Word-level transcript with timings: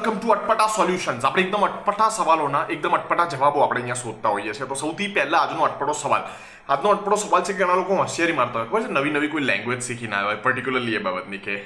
Welcome 0.00 0.18
to 0.18 0.28
અટપટા 0.28 0.66
solutions 0.66 1.24
આપણે 1.24 1.42
એકદમ 1.42 1.58
અટપટા 1.58 2.08
સવાલોના, 2.08 2.66
એકદમ 2.70 2.90
અટપટા 2.90 3.24
જવાબો 3.24 3.60
આપણે 3.60 3.80
અહીંયા 3.80 3.94
શોધતા 3.94 4.28
હોઈએ 4.28 4.52
છીએ. 4.52 4.66
તો 4.66 4.74
સૌથી 4.74 5.08
પહેલા 5.08 5.38
આજનો 5.38 5.62
અટપટો 5.62 5.92
સવાલ. 5.92 6.22
આજનો 6.68 6.90
અટપટો 6.90 7.16
સવાલ 7.16 7.42
છે 7.42 7.52
કે 7.52 7.64
ઘણા 7.64 7.74
લોકો 7.74 7.94
હોશિયારી 7.94 8.32
મારતા 8.32 8.60
હોય. 8.60 8.68
ખબર 8.68 8.82
છે? 8.82 8.86
નવી 8.86 9.10
નવી 9.10 9.28
કોઈ 9.28 9.42
લેંગ્વેજ 9.42 9.80
શીખીને 9.80 10.16
આવ્યા 10.16 10.26
હોય 10.26 10.36
પર્ટિક્યુલરલી 10.36 10.94
એ 10.94 10.98
બાબતની 10.98 11.38
કે 11.38 11.56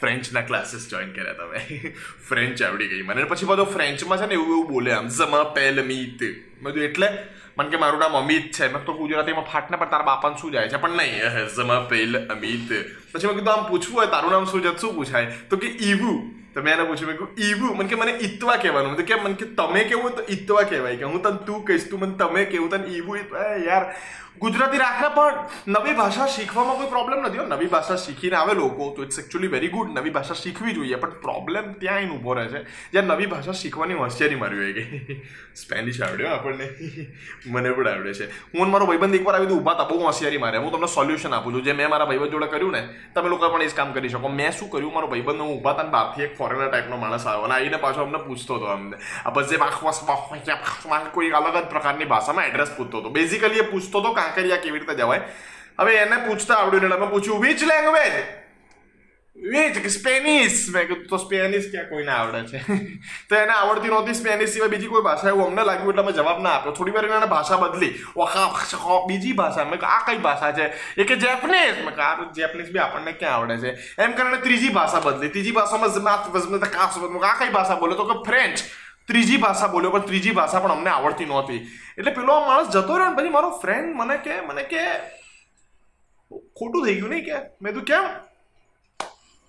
ફ્રેન્ચના 0.00 0.40
ક્લાસીસ 0.40 0.88
જોઈન 0.88 1.12
કર્યા 1.12 1.32
તમે. 1.32 1.58
ફ્રેન્ચ 2.28 2.62
આવડી 2.62 2.88
ગઈ 2.88 3.02
મને. 3.02 3.24
પછી 3.24 3.46
બધો 3.46 3.64
ફ્રેન્ચમાં 3.64 4.18
છે 4.18 4.26
ને 4.26 4.34
એવું 4.34 4.48
એવું 4.48 4.68
બોલે, 4.68 4.92
આમ 4.92 5.08
ઝમા 5.08 5.44
પેલ 5.44 5.86
મીત. 5.86 6.20
બધું 6.62 6.84
એટલે? 6.84 7.08
મને 7.58 7.70
કે, 7.70 7.76
મારું 7.76 8.00
નામ 8.00 8.12
અમિત 8.12 8.52
છે. 8.52 8.72
મેં 8.72 8.84
તો 8.84 8.92
ગુજરાતીમાં 8.92 9.44
ફાટને 9.44 9.76
પણ 9.76 9.86
તારા 9.86 10.04
બાપાને 10.04 10.36
શું 10.40 10.50
જાય 10.50 10.68
છે? 10.68 10.76
પણ 10.76 10.90
નહીં. 10.90 11.48
ઝમા 11.56 11.80
પેલ 11.88 12.28
અમિત. 12.28 12.68
પછી 13.12 13.26
મેં 13.26 13.36
કીધું, 13.36 13.54
આમ 13.54 13.68
પૂછવું 13.68 13.98
હોય, 13.98 14.06
તારું 14.06 14.30
નામ 14.30 14.44
શું 14.44 14.62
જ 14.62 14.78
શું 14.78 14.94
પૂછાય? 14.94 15.26
તો 15.50 15.56
કે, 15.56 15.66
ઈવુ. 15.66 16.41
તો 16.54 16.62
મેં 16.62 16.74
એને 16.74 16.88
પૂછ્યું, 16.88 17.10
મેં 17.10 17.18
કહ્યું 17.18 17.34
ઈવું 17.48 17.76
મને 17.76 17.88
કે 17.88 18.00
મને 18.00 18.16
ઈતવા 18.28 18.56
કહેવાનું. 18.62 18.96
તો 18.96 19.04
કે 19.10 19.20
મને 19.20 19.36
કે 19.42 19.52
તમે 19.60 19.84
કેવું 19.92 20.16
તો 20.16 20.22
ઈતવા 20.28 20.64
કહેવાય. 20.72 20.96
કે 20.96 21.12
હું 21.12 21.22
તને 21.22 21.46
તું 21.46 21.62
કહીશ, 21.68 21.86
તું 21.90 22.00
મને 22.00 22.18
તમે 22.24 22.44
કેવું, 22.52 22.70
તને 22.74 22.86
ઈવું 22.96 23.16
યાર, 23.68 23.84
ગુજરાતી 24.42 24.80
રાખે 24.82 25.08
પણ 25.16 25.34
નવી 25.74 25.94
ભાષા 25.96 26.26
શીખવામાં 26.34 26.76
કોઈ 26.78 26.90
પ્રોબ્લેમ 26.92 27.18
નથી 27.26 27.40
હો. 27.40 27.44
નવી 27.46 27.70
ભાષા 27.74 27.96
શીખીને 28.04 28.36
આવે 28.36 28.54
લોકો 28.60 28.88
તો 28.96 29.04
ઇટ્સ 29.06 29.18
એકચ્યુઅલી 29.22 29.50
વેરી 29.54 29.72
ગુડ 29.74 29.88
નવી 29.98 30.12
ભાષા 30.16 30.38
શીખવી 30.42 30.74
જોઈએ, 30.78 30.96
પણ 31.02 31.18
પ્રોબ્લેમ 31.26 31.64
ત્યાં 31.82 32.04
એને 32.04 32.14
ઊભો 32.16 32.36
રહે 32.38 32.46
છે. 32.52 32.62
જ્યાં 32.92 33.10
નવી 33.12 33.28
ભાષા 33.32 33.56
શીખવાની 33.62 33.98
હોશિયારી 34.02 34.40
મારી 34.42 34.60
હોય 34.62 34.72
કે. 34.78 34.84
સ્પેનિશ 35.62 36.00
આવડ્યો 36.02 36.32
આપણને. 36.36 36.66
મને 37.46 37.72
પણ 37.76 37.90
આવડે 37.92 38.14
છે. 38.20 38.28
હું 38.54 38.72
મારો 38.74 38.88
ભાઈબંધ 38.90 39.18
એકવાર 39.20 39.36
આવી 39.38 39.52
ઊભા 39.58 39.76
હતા, 39.76 39.88
બહુ 39.90 40.00
હોશિયારી 40.06 40.42
મારે 40.44 40.62
હું 40.64 40.72
તમને 40.76 40.90
સોલ્યુશન 40.96 41.36
આપું 41.38 41.52
છું. 41.54 41.64
જે 41.68 41.76
મેં 41.80 41.92
મારા 41.94 42.08
ભાઈબંધ 42.10 42.34
જોડે 42.36 42.48
કર્યું 42.54 42.72
ને, 42.78 42.82
તમે 43.14 43.28
લોકો 43.34 43.52
પણ 43.52 43.66
એ 43.66 43.68
જ 43.68 43.78
કામ 43.80 43.92
કરી 43.98 44.12
શકો. 44.16 44.32
મેં 44.40 44.52
શું 44.58 44.72
કર્યું? 44.72 44.94
મારો 44.96 45.12
ભાઈબંધ 45.12 45.44
હું 45.46 45.54
ઊભા 45.58 45.76
હતા 45.76 45.92
બહારથી 45.96 46.26
એક 46.28 46.34
ફોરેનર 46.42 46.68
ટાઈપનો 46.68 46.96
માણસ 46.96 47.26
આવ્યો 47.26 47.48
અને 47.48 47.54
આવીને 47.54 47.80
પાછો 47.86 48.02
અમને 48.02 48.18
પૂછતો 48.26 48.54
હતો 48.54 48.74
અમને. 48.74 49.00
આ 49.26 49.30
બસ 49.30 49.48
જે 49.48 49.56
કોઈ 51.14 51.30
અલગ 51.30 51.56
જ 51.56 51.64
પ્રકારની 51.70 52.04
ભાષામાં 52.04 52.52
એડ્રેસ 52.52 52.76
પૂછતો 52.76 52.98
હતો. 52.98 53.16
બેઝિકલી 53.16 53.58
એ 53.58 53.70
પૂછતો 53.72 54.00
હતો 54.00 54.12
કાંકરિયા 54.12 54.62
કેવી 54.66 54.78
રીતે 54.78 54.94
જવાય. 54.94 55.20
હવે 55.78 55.92
એને 55.94 56.16
પૂછતા 56.26 56.54
આવડ્યું 56.54 56.84
એટલે 56.84 56.96
મેં 56.96 57.10
પૂછ્યું 57.10 57.40
વિચ 57.40 57.62
લેંગ્વેજ 57.62 58.41
વિચ 59.42 59.90
સ્પેનિશ 59.90 60.68
મેં 60.70 60.86
કીધું, 60.86 61.06
તો 61.06 61.16
સ્પેનિશ 61.16 61.70
ક્યાં 61.70 61.88
કોઈને 61.88 62.12
આવડે 62.12 62.46
છે? 62.46 62.58
તો 63.28 63.34
એને 63.36 63.52
આવડતી 63.52 63.88
નહોતી 63.88 64.14
સ્પેનિશ 64.14 64.48
સિવાય 64.48 64.68
બીજી 64.68 64.86
કોઈ 64.86 65.02
ભાષા 65.02 65.28
એવું 65.28 65.46
અમને 65.46 65.64
લાગ્યું 65.64 65.90
એટલે 65.90 66.02
મેં 66.02 66.14
જવાબ 66.14 66.42
ના 66.42 66.50
આપ્યો. 66.50 66.72
થોડી 66.72 66.90
વાર 66.90 67.04
એને 67.04 67.26
ભાષા 67.26 67.56
બદલી. 67.56 67.94
બીજી 69.06 69.32
ભાષા. 69.32 69.64
મેં 69.64 69.78
આ 69.82 70.04
કઈ 70.06 70.16
ભાષા 70.16 70.52
છે? 70.52 70.66
એ 70.96 71.04
કે 71.04 71.16
જેપનીઝ 71.16 71.84
મેં 71.84 72.00
આ 72.02 72.32
જેપનીઝ 72.32 72.70
બી 72.70 72.78
આપણને 72.78 73.12
ક્યાં 73.12 73.34
આવડે 73.34 73.56
છે? 73.56 73.78
એમ 73.98 74.12
કરીને 74.12 74.36
ત્રીજી 74.36 74.68
ભાષા 74.68 75.00
બદલી. 75.00 75.28
ત્રીજી 75.28 75.50
ભાષામાં 75.50 75.90
આ 77.24 77.38
કઈ 77.38 77.48
ભાષા 77.48 77.74
બોલે? 77.74 77.94
તો 77.94 78.04
કે 78.04 78.24
ફ્રેન્ચ 78.24 78.58
ત્રીજી 79.06 79.36
ભાષા 79.36 79.66
બોલ્યો, 79.66 79.90
પણ 79.90 80.00
ત્રીજી 80.00 80.30
ભાષા 80.30 80.60
પણ 80.60 80.70
અમને 80.70 80.90
આવડતી 80.90 81.24
નહોતી. 81.24 81.66
એટલે 81.98 82.10
પેલો 82.10 82.40
માણસ 82.40 82.68
જતો 82.68 82.98
રહ્યો 82.98 83.10
ને, 83.10 83.16
પછી 83.16 83.28
મારો 83.28 83.50
ફ્રેન્ડ 83.50 83.96
મને 83.96 84.16
કે 84.16 84.40
મને 84.40 84.62
કે, 84.62 84.84
ખોટું 86.58 86.86
થઈ 86.86 86.94
ગયું 86.94 87.10
નહીં 87.10 87.24
કે? 87.24 87.36
મેં 87.62 87.74
તું 87.74 87.82
કેમ? 87.82 88.31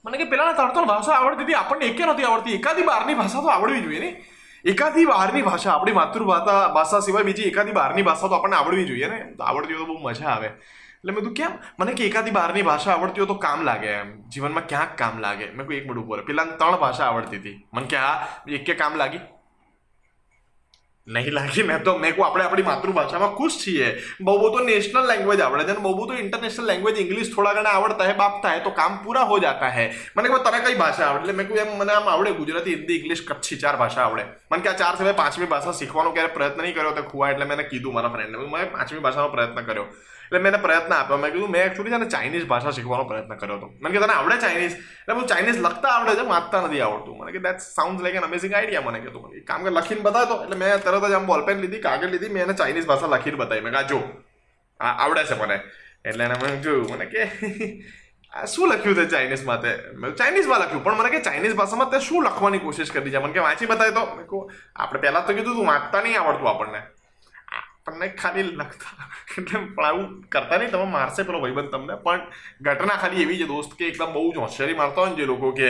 મને 0.06 0.18
કે 0.18 0.24
પેલાને 0.24 0.54
ત્રણ 0.54 0.74
ત્રણ 0.74 0.86
ભાષા 0.86 1.14
આવડતી 1.14 1.44
હતી, 1.44 1.54
આપણને 1.54 1.86
એકે 1.86 2.06
નથી 2.06 2.24
આવડતી. 2.24 2.54
એકાદી 2.54 2.84
બહારની 2.84 3.14
ભાષા 3.14 3.42
તો 3.42 3.48
આવડવી 3.48 3.82
જોઈએ 3.82 4.00
ને. 4.00 4.26
એકાદી 4.66 5.06
બહારની 5.06 5.42
ભાષા, 5.42 5.72
આપણી 5.72 5.92
માતૃભાષા, 5.92 6.68
ભાષા 6.68 7.00
સિવાય 7.00 7.24
બીજી 7.24 7.44
એકાદી 7.44 7.72
બહારની 7.72 8.02
ભાષા 8.02 8.28
તો 8.28 8.36
આપણને 8.36 8.56
આવડવી 8.56 8.86
જોઈએ 8.86 9.08
ને. 9.08 9.34
તો 9.38 9.44
આવડતી 9.44 9.74
હોય 9.74 9.86
તો 9.86 9.94
બહુ 9.94 10.04
મજા 10.04 10.26
આવે. 10.26 10.48
એટલે 10.48 11.12
મેં 11.12 11.20
કીધું, 11.20 11.34
કેમ? 11.34 11.52
મને 11.80 11.94
કે 11.94 12.06
એકાદી 12.06 12.32
બહારની 12.32 12.62
ભાષા 12.62 12.92
આવડતી 12.92 13.22
હોય 13.22 13.28
તો 13.28 13.34
કામ 13.34 13.62
લાગે 13.62 13.88
એમ. 13.88 14.22
જીવનમાં 14.22 14.68
ક્યાંક 14.68 14.98
કામ 14.98 15.20
લાગે. 15.20 15.50
મેં 15.52 15.68
કોઈ 15.68 15.76
એક 15.76 15.88
મિનિટ 15.88 16.06
ઉપર. 16.06 16.22
પેલા 16.22 16.44
ત્રણ 16.44 16.78
ભાષા 16.78 17.04
આવડતી 17.04 17.38
હતી. 17.38 17.68
મને 17.74 17.88
કે 17.88 17.98
આ 17.98 18.28
એક 18.48 18.66
કે 18.66 18.74
કામ 18.74 18.96
લાગી. 18.96 19.20
નહીં 21.08 21.34
લાગી, 21.34 21.64
મેં 21.64 21.84
તો, 21.84 21.98
મેં 21.98 22.14
કહું, 22.16 22.26
આપણે 22.26 22.44
આપણી 22.44 22.64
માતૃભાષામાં 22.64 23.34
ખુશ 23.36 23.58
છીએ. 23.64 23.88
બહુ 24.22 24.36
બહુ 24.40 24.52
તો 24.52 24.60
નેશનલ 24.64 25.08
લેંગ્વેજ 25.08 25.42
આવડે 25.42 25.66
છે 25.70 25.76
બહુ 25.76 25.92
બહુ 25.98 26.06
તો 26.08 26.14
ઇન્ટરનેશનલ 26.14 26.66
લેંગ્વેજ 26.66 27.02
ઇંગ્લિશ 27.02 27.32
થોડા 27.34 27.54
ઘણા 27.58 27.74
આવડતા 27.80 28.08
હે 28.10 28.14
બાપતા 28.14 28.54
હે 28.54 28.62
તો 28.68 28.72
કામ 28.72 28.96
પૂરા 29.04 29.26
હો 29.32 29.40
જાતા 29.40 29.72
હે 29.78 29.86
મને 30.16 30.28
કહું 30.30 30.46
તને 30.46 30.64
કઈ 30.66 30.80
ભાષા 30.84 31.10
આવડે? 31.10 31.22
એટલે 31.24 31.36
મેં 31.40 31.48
કહું, 31.48 31.60
એમ 31.66 31.76
મને 31.82 31.94
આમ 31.94 32.08
આવડે 32.14 32.32
ગુજરાતી, 32.40 32.78
હિન્દી 32.78 32.98
ઇંગ્લિશ 33.02 33.26
કચ્છી 33.28 33.60
ચાર 33.66 33.76
ભાષા 33.84 34.06
આવડે. 34.06 34.26
મને 34.52 34.62
કે 34.64 34.70
આ 34.70 34.80
ચાર 34.84 34.96
સિવાય 34.96 35.20
પાંચમી 35.20 35.52
ભાષા 35.56 35.76
શીખવાનો 35.82 36.16
ક્યારે 36.16 36.34
પ્રયત્ન 36.40 36.64
નહીં 36.64 36.80
કર્યો 36.80 36.96
તો 36.96 37.06
ખુવા 37.12 37.32
એટલે 37.36 37.52
મેં 37.52 37.68
કીધું 37.74 37.94
મારા 37.94 38.16
ફ્રેન્ડને 38.16 38.50
મેં 38.56 38.74
પાંચમી 38.78 39.06
ભાષાનો 39.06 39.36
પ્રયત્ન 39.36 39.64
કર્યો. 39.70 39.88
એટલે 40.24 40.40
મેં 40.40 40.56
પ્રયત્ન 40.62 40.94
આપ્યો. 40.94 41.18
મેં 41.18 41.32
કીધું, 41.34 41.52
મેં 41.52 41.66
એકચ્યુઅલી 41.68 41.94
છે 41.94 41.98
ને 41.98 42.10
ચાઇનીઝ 42.16 42.48
ભાષા 42.52 42.72
શીખવાનો 42.72 43.04
પ્રયત્ન 43.12 43.38
કર્યો 43.42 43.58
હતો. 43.58 43.68
મને 43.82 43.94
કે, 43.94 44.00
તને 44.04 44.14
આવડે 44.14 44.38
ચાઇનીઝ 44.46 44.76
એટલે 44.76 45.14
હું 45.20 45.28
ચાઇનીઝ 45.28 45.60
લખતા 45.66 45.92
આવડે 45.96 46.16
છે 46.20 46.26
વાંચતા 46.32 46.62
નથી 46.68 46.82
આવડતું. 46.86 47.18
મને 47.20 47.32
કે 47.36 47.40
that 47.48 47.60
sound 47.68 48.02
like 48.04 48.16
an 48.20 48.28
amazing 48.30 48.54
idea 48.54 48.88
મને 48.88 49.00
કીધું 49.04 49.22
મને 49.28 49.44
કામ 49.50 49.64
કે 49.66 49.76
લખીને 49.78 50.06
બતાવતો 50.08 50.36
એટલે 50.44 50.58
મેં 50.62 50.72
તરત 50.94 51.10
જ 51.10 51.20
આમ 51.20 51.26
બોલપેન 51.26 51.66
લીધી, 51.66 51.82
કાગળ 51.82 52.16
લીધી, 52.16 52.32
મેં 52.38 52.44
એને 52.44 52.54
ચાઇનીઝ 52.54 52.88
ભાષા 52.94 53.12
લખીને 53.16 53.38
બતાવી. 53.38 53.66
મેં 53.68 53.74
કહા 53.74 53.82
જો, 53.82 54.00
આ 54.80 54.94
આવડે 55.06 55.24
છે 55.26 55.42
મને. 55.44 55.60
એટલે 56.06 56.24
એને 56.24 56.40
મેં 56.42 56.62
જોયું 56.62 56.90
મને 56.94 57.06
કે, 57.06 57.28
આ 58.34 58.46
શું 58.46 58.72
લખ્યું 58.72 58.96
છે 58.96 59.06
ચાઇનીઝ 59.06 59.44
માટે 59.44 59.70
ચાઇનીઝમાં 60.18 60.60
લખ્યું. 60.60 60.84
પણ 60.84 61.00
મને 61.02 61.10
કે 61.10 61.20
ચાઇનીઝ 61.20 61.56
ભાષામાં 61.56 61.92
તે 61.92 62.00
શું 62.00 62.24
લખવાની 62.24 62.60
કોશિશ 62.60 62.92
કરી 62.92 63.12
છે? 63.12 63.18
મને 63.18 63.34
કે 63.34 63.40
વાંચી 63.40 63.66
બતાવી 63.66 63.92
તો. 63.92 64.40
આપણે 64.76 65.00
પહેલાં 65.00 65.28
તો 65.28 65.34
કીધું 65.34 65.56
તું, 65.56 65.66
વાંચતા 65.66 66.02
નહીં 66.02 66.22
આવડતું 66.22 66.50
આપણને. 66.50 66.82
આપણને 67.86 68.08
ખાલી 68.16 68.44
લખતા 68.60 69.06
એટલે 69.38 69.60
પણ 69.60 69.86
આવું 69.86 70.06
કરતા 70.34 70.58
નહીં, 70.60 70.72
તમે 70.72 70.86
મારશે 70.92 71.24
પેલો 71.28 71.40
ભાઈબંધ 71.44 71.72
તમને. 71.72 71.96
પણ 72.06 72.22
ઘટના 72.66 72.98
ખાલી 73.02 73.24
એવી 73.24 73.40
છે 73.42 73.48
દોસ્ત 73.48 73.76
કે 73.78 73.88
એકદમ 73.92 74.14
બહુ 74.16 74.32
જ 74.34 74.40
હોશિયારી 74.44 74.78
મારતા 74.82 75.02
હોય 75.04 75.12
ને 75.14 75.18
જે 75.22 75.26
લોકો 75.32 75.52
કે 75.52 75.68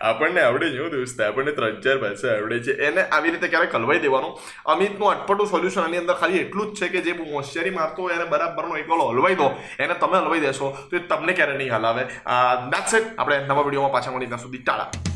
આપણને 0.00 0.40
આવડે 0.44 0.70
છે 0.74 0.88
દોસ્ત, 0.94 1.20
આપણને 1.20 1.52
ત્રણ 1.58 1.82
ચાર 1.84 1.98
ભાષા 2.04 2.34
આવડે 2.36 2.60
છે. 2.64 2.72
એને 2.88 3.02
આવી 3.04 3.32
રીતે 3.34 3.48
ક્યારેક 3.52 3.72
કલવાઈ 3.76 4.02
દેવાનું. 4.06 4.32
અમિતનું 4.74 5.12
અટપટું 5.12 5.48
સોલ્યુશન 5.54 5.84
આની 5.84 6.02
અંદર 6.02 6.16
ખાલી 6.20 6.44
એટલું 6.44 6.72
જ 6.72 6.78
છે 6.80 6.88
કે 6.94 7.04
જે 7.06 7.12
હોશિયારી 7.34 7.76
મારતો 7.80 8.02
હોય, 8.02 8.16
એને 8.20 8.30
બરાબરનો 8.32 8.76
એક 8.82 8.88
વાળો 8.92 9.10
હલવાઈ 9.12 9.40
દો, 9.42 9.48
એને 9.78 9.94
તમે 10.04 10.16
હલવાઈ 10.22 10.46
દેશો, 10.46 10.72
તો 10.88 10.96
એ 10.96 11.00
તમને 11.10 11.32
ક્યારે 11.40 11.58
નહીં 11.60 11.74
હલાવે. 11.76 12.02
દેટ્સ 12.72 12.94
ઇટ 13.00 13.12
આપણે 13.18 13.44
નવા 13.50 13.66
વિડીયોમાં 13.66 13.94
પાછા 13.96 14.14
મળી 14.16 14.30
ત્યાં 14.32 14.46
સુધી 14.46 14.64
ટાળા 14.64 15.13